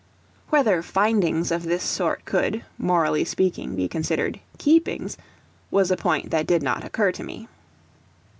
[0.49, 5.15] Whether "findings" of this sort could, morally speaking, be considered "keepings,"
[5.69, 7.47] was a point that did not occur to me.